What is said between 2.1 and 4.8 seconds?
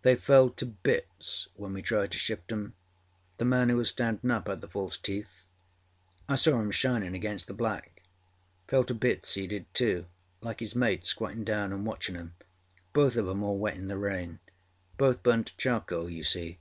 to shift âem. The man who was standinâ up had the